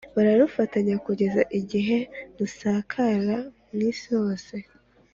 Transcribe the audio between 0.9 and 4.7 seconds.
kugeza igihe rusakara mu isi yose.